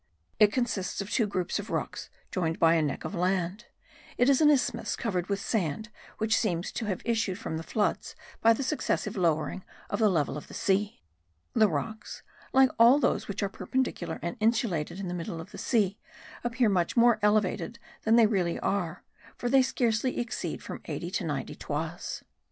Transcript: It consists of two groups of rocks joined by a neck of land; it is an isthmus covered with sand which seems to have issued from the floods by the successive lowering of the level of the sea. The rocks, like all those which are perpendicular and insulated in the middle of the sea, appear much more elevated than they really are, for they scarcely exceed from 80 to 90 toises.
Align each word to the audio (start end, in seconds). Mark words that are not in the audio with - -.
It 0.39 0.51
consists 0.51 0.99
of 0.99 1.11
two 1.11 1.27
groups 1.27 1.59
of 1.59 1.69
rocks 1.69 2.09
joined 2.31 2.57
by 2.57 2.73
a 2.73 2.81
neck 2.81 3.05
of 3.05 3.13
land; 3.13 3.65
it 4.17 4.29
is 4.31 4.41
an 4.41 4.49
isthmus 4.49 4.95
covered 4.95 5.27
with 5.29 5.39
sand 5.39 5.91
which 6.17 6.35
seems 6.35 6.71
to 6.71 6.85
have 6.85 7.03
issued 7.05 7.37
from 7.37 7.55
the 7.57 7.61
floods 7.61 8.15
by 8.41 8.53
the 8.53 8.63
successive 8.63 9.15
lowering 9.15 9.63
of 9.91 9.99
the 9.99 10.09
level 10.09 10.37
of 10.37 10.47
the 10.47 10.55
sea. 10.55 11.03
The 11.53 11.69
rocks, 11.69 12.23
like 12.51 12.71
all 12.79 12.97
those 12.97 13.27
which 13.27 13.43
are 13.43 13.49
perpendicular 13.49 14.17
and 14.23 14.37
insulated 14.39 14.99
in 14.99 15.07
the 15.07 15.13
middle 15.13 15.39
of 15.39 15.51
the 15.51 15.59
sea, 15.59 15.99
appear 16.43 16.67
much 16.67 16.97
more 16.97 17.19
elevated 17.21 17.77
than 18.01 18.15
they 18.15 18.25
really 18.25 18.59
are, 18.59 19.03
for 19.37 19.49
they 19.51 19.61
scarcely 19.61 20.17
exceed 20.19 20.63
from 20.63 20.81
80 20.85 21.11
to 21.11 21.23
90 21.25 21.53
toises. 21.53 22.23